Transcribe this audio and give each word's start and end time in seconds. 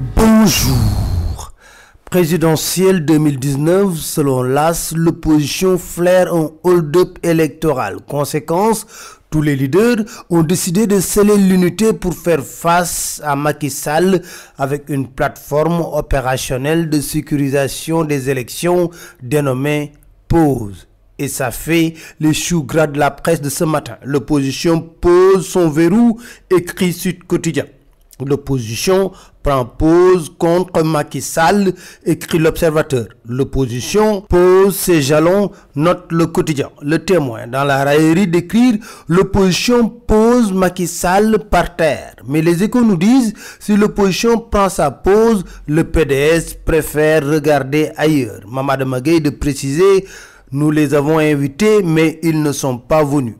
Bonjour. 0.00 1.52
Présidentielle 2.04 3.04
2019, 3.04 3.96
selon 3.96 4.44
l'AS, 4.44 4.92
l'opposition 4.94 5.76
flaire 5.76 6.32
un 6.32 6.52
hold-up 6.62 7.18
électoral. 7.24 7.96
Conséquence, 8.06 8.86
tous 9.28 9.42
les 9.42 9.56
leaders 9.56 9.96
ont 10.30 10.44
décidé 10.44 10.86
de 10.86 11.00
sceller 11.00 11.36
l'unité 11.36 11.92
pour 11.92 12.14
faire 12.14 12.44
face 12.44 13.20
à 13.24 13.34
Macky 13.34 13.70
Sall 13.70 14.22
avec 14.56 14.88
une 14.88 15.08
plateforme 15.08 15.80
opérationnelle 15.80 16.88
de 16.88 17.00
sécurisation 17.00 18.04
des 18.04 18.30
élections 18.30 18.90
dénommée 19.20 19.92
Pause. 20.28 20.86
Et 21.18 21.26
ça 21.26 21.50
fait 21.50 21.94
le 22.20 22.32
chou 22.32 22.62
gras 22.62 22.86
de 22.86 23.00
la 23.00 23.10
presse 23.10 23.40
de 23.40 23.50
ce 23.50 23.64
matin. 23.64 23.96
L'opposition 24.04 24.80
pose 24.80 25.44
son 25.44 25.68
verrou, 25.68 26.20
écrit 26.50 26.92
Sud 26.92 27.24
Quotidien. 27.24 27.64
L'opposition 28.24 29.12
prend 29.42 29.64
pause 29.64 30.32
contre 30.38 30.82
Macky 30.82 31.20
Sall, 31.20 31.72
écrit 32.04 32.38
l'observateur. 32.38 33.06
L'opposition 33.26 34.22
pose 34.22 34.74
ses 34.76 35.00
jalons, 35.02 35.52
note 35.76 36.06
le 36.10 36.26
quotidien. 36.26 36.70
Le 36.82 36.98
témoin, 37.04 37.46
dans 37.46 37.64
la 37.64 37.84
raillerie 37.84 38.26
d'écrire, 38.26 38.74
l'opposition 39.06 39.88
pose 39.88 40.52
Macky 40.52 40.86
Sall 40.86 41.38
par 41.50 41.76
terre. 41.76 42.16
Mais 42.26 42.42
les 42.42 42.62
échos 42.64 42.82
nous 42.82 42.96
disent, 42.96 43.34
si 43.60 43.76
l'opposition 43.76 44.38
prend 44.38 44.68
sa 44.68 44.90
pause, 44.90 45.44
le 45.66 45.84
PDS 45.84 46.54
préfère 46.64 47.24
regarder 47.26 47.90
ailleurs. 47.96 48.40
Mamad 48.48 48.82
Maguey 48.84 49.20
de 49.20 49.30
préciser, 49.30 50.06
nous 50.52 50.70
les 50.70 50.94
avons 50.94 51.18
invités, 51.18 51.82
mais 51.82 52.18
ils 52.22 52.42
ne 52.42 52.52
sont 52.52 52.78
pas 52.78 53.04
venus. 53.04 53.34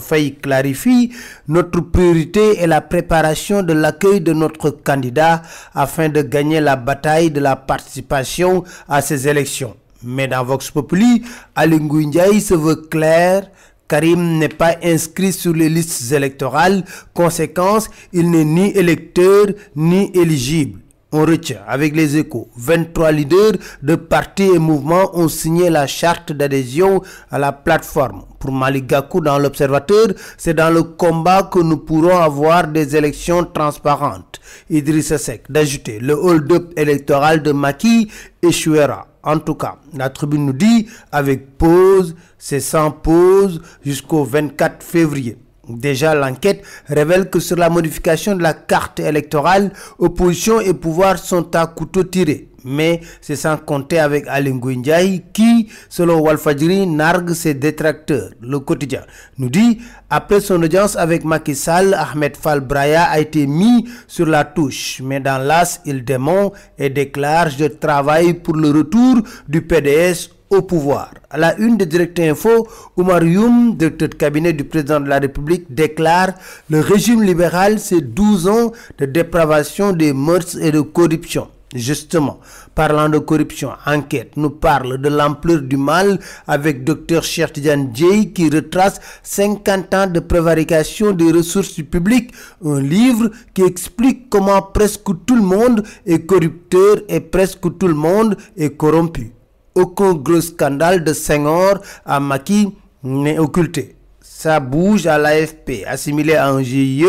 Faye 0.00 0.34
clarifie, 0.34 1.12
notre 1.48 1.80
priorité 1.80 2.58
est 2.58 2.66
la 2.66 2.80
préparation 2.80 3.62
de 3.62 3.72
l'accueil 3.72 4.20
de 4.20 4.32
notre 4.32 4.70
candidat 4.70 5.42
afin 5.74 6.08
de 6.08 6.22
gagner 6.22 6.60
la 6.60 6.76
bataille 6.76 7.30
de 7.30 7.40
la 7.40 7.56
participation 7.56 8.64
à 8.88 9.00
ces 9.02 9.28
élections. 9.28 9.76
Mais 10.02 10.28
dans 10.28 10.44
Vox 10.44 10.70
Populi, 10.70 11.22
Alingou 11.54 12.02
se 12.12 12.54
veut 12.54 12.76
clair, 12.76 13.48
Karim 13.88 14.38
n'est 14.38 14.48
pas 14.48 14.76
inscrit 14.82 15.32
sur 15.32 15.52
les 15.52 15.68
listes 15.68 16.12
électorales. 16.12 16.84
Conséquence, 17.12 17.90
il 18.12 18.30
n'est 18.30 18.44
ni 18.44 18.70
électeur 18.70 19.46
ni 19.76 20.10
éligible 20.14 20.80
on 21.12 21.24
retient 21.26 21.60
avec 21.66 21.94
les 21.94 22.16
échos. 22.16 22.48
23 22.56 23.12
leaders 23.12 23.52
de 23.82 23.94
partis 23.94 24.50
et 24.54 24.58
mouvements 24.58 25.10
ont 25.16 25.28
signé 25.28 25.70
la 25.70 25.86
charte 25.86 26.32
d'adhésion 26.32 27.02
à 27.30 27.38
la 27.38 27.52
plateforme. 27.52 28.24
Pour 28.38 28.52
Malik 28.52 28.86
Gakou 28.86 29.20
dans 29.20 29.38
l'Observateur, 29.38 30.08
c'est 30.36 30.54
dans 30.54 30.70
le 30.70 30.82
combat 30.82 31.44
que 31.44 31.60
nous 31.60 31.76
pourrons 31.76 32.18
avoir 32.18 32.66
des 32.66 32.96
élections 32.96 33.44
transparentes. 33.44 34.40
Idrissa 34.70 35.18
Seck 35.18 35.50
d'ajouter 35.50 36.00
le 36.00 36.14
hold-up 36.14 36.72
électoral 36.76 37.42
de 37.42 37.52
Maki 37.52 38.10
échouera. 38.42 39.06
En 39.22 39.38
tout 39.38 39.54
cas, 39.54 39.76
la 39.94 40.10
tribune 40.10 40.46
nous 40.46 40.52
dit 40.52 40.88
avec 41.12 41.56
pause, 41.56 42.16
c'est 42.38 42.58
sans 42.58 42.90
pause 42.90 43.62
jusqu'au 43.84 44.24
24 44.24 44.82
février. 44.82 45.36
Déjà, 45.68 46.14
l'enquête 46.14 46.64
révèle 46.86 47.30
que 47.30 47.38
sur 47.38 47.56
la 47.56 47.70
modification 47.70 48.34
de 48.34 48.42
la 48.42 48.52
carte 48.52 48.98
électorale, 48.98 49.72
opposition 49.98 50.60
et 50.60 50.74
pouvoir 50.74 51.18
sont 51.18 51.54
à 51.54 51.66
couteau 51.66 52.02
tiré. 52.02 52.51
Mais 52.64 53.00
c'est 53.20 53.36
sans 53.36 53.56
compter 53.56 53.98
avec 53.98 54.24
Alain 54.28 54.54
Ndiaye 54.54 55.22
qui, 55.32 55.68
selon 55.88 56.20
Walfadjiri, 56.20 56.86
nargue 56.86 57.32
ses 57.32 57.54
détracteurs. 57.54 58.30
Le 58.40 58.58
quotidien 58.60 59.02
nous 59.38 59.48
dit, 59.50 59.78
après 60.10 60.40
son 60.40 60.62
audience 60.62 60.96
avec 60.96 61.24
Macky 61.24 61.54
Sall, 61.54 61.94
Ahmed 61.94 62.36
Fall 62.36 62.60
Braya 62.60 63.04
a 63.04 63.18
été 63.20 63.46
mis 63.46 63.88
sur 64.06 64.26
la 64.26 64.44
touche. 64.44 65.00
Mais 65.04 65.20
dans 65.20 65.42
l'as, 65.42 65.80
il 65.84 66.04
dément 66.04 66.52
et 66.78 66.90
déclare 66.90 67.50
«Je 67.58 67.64
travaille 67.66 68.34
pour 68.34 68.56
le 68.56 68.70
retour 68.70 69.16
du 69.48 69.62
PDS 69.62 70.30
au 70.50 70.62
pouvoir. 70.62 71.10
À 71.30 71.38
la 71.38 71.56
une 71.58 71.76
de 71.78 71.84
Direct 71.84 72.18
Info, 72.20 72.68
Oumar 72.96 73.22
Youm, 73.24 73.74
directeur 73.76 74.08
de 74.10 74.14
cabinet 74.14 74.52
du 74.52 74.64
président 74.64 75.00
de 75.00 75.08
la 75.08 75.18
République, 75.18 75.64
déclare 75.74 76.34
le 76.68 76.80
régime 76.80 77.22
libéral, 77.22 77.78
c'est 77.78 78.02
12 78.02 78.48
ans 78.48 78.72
de 78.98 79.06
dépravation 79.06 79.92
des 79.92 80.12
mœurs 80.12 80.56
et 80.60 80.70
de 80.70 80.80
corruption. 80.82 81.48
Justement, 81.74 82.40
parlant 82.74 83.08
de 83.08 83.18
corruption, 83.18 83.70
enquête 83.86 84.36
nous 84.36 84.50
parle 84.50 84.98
de 84.98 85.08
l'ampleur 85.08 85.62
du 85.62 85.76
mal 85.76 86.18
avec 86.46 86.84
Dr 86.84 87.22
Chertidian 87.22 87.90
Djei 87.94 88.32
qui 88.32 88.50
retrace 88.50 89.00
50 89.22 89.94
ans 89.94 90.06
de 90.06 90.20
prévarication 90.20 91.12
des 91.12 91.32
ressources 91.32 91.82
publiques, 91.82 92.32
un 92.64 92.80
livre 92.80 93.30
qui 93.54 93.62
explique 93.62 94.28
comment 94.28 94.62
presque 94.62 95.04
tout 95.26 95.36
le 95.36 95.42
monde 95.42 95.82
est 96.04 96.26
corrupteur 96.26 96.96
et 97.08 97.20
presque 97.20 97.78
tout 97.78 97.88
le 97.88 97.94
monde 97.94 98.36
est 98.56 98.76
corrompu 98.76 99.32
aucun 99.74 100.14
gros 100.14 100.40
scandale 100.40 101.04
de 101.04 101.12
Senghor 101.12 101.80
à 102.04 102.20
Maki 102.20 102.74
n'est 103.02 103.38
occulté. 103.38 103.96
Ça 104.34 104.58
bouge 104.58 105.06
à 105.06 105.18
l'AFP, 105.18 105.84
assimilé 105.86 106.34
à 106.34 106.48
un 106.48 106.62
GIE 106.64 107.04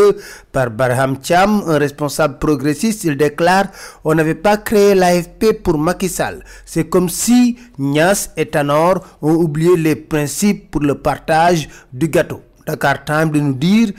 par 0.52 0.70
Barham 0.70 1.18
Cham, 1.24 1.64
un 1.66 1.80
responsable 1.80 2.38
progressiste. 2.38 3.06
Il 3.06 3.18
déclare 3.18 3.68
On 4.04 4.14
n'avait 4.14 4.36
pas 4.36 4.58
créé 4.58 4.94
l'AFP 4.94 5.64
pour 5.64 5.80
Macky 5.80 6.10
Sall. 6.10 6.44
C'est 6.64 6.90
comme 6.90 7.10
si 7.10 7.58
Nias 7.80 8.30
et 8.38 8.46
Tanor 8.46 9.00
ont 9.22 9.34
oublié 9.34 9.76
les 9.78 9.96
principes 9.96 10.70
pour 10.70 10.82
le 10.82 10.96
partage 10.96 11.70
du 11.92 12.08
gâteau. 12.08 12.42
Dakar 12.68 13.04
Time 13.04 13.32
de 13.32 13.40
nous 13.40 13.54
dire 13.54 13.94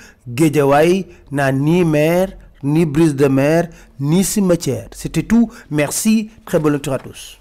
n'a 1.32 1.50
ni 1.50 1.84
mer, 1.84 2.28
ni 2.62 2.84
brise 2.84 3.16
de 3.16 3.26
mer, 3.26 3.68
ni 3.98 4.22
cimetière. 4.22 4.88
C'était 4.92 5.24
tout. 5.24 5.50
Merci. 5.70 6.30
Très 6.44 6.60
bonne 6.60 6.74
lecture 6.74 6.92
à 6.92 6.98
tous. 6.98 7.32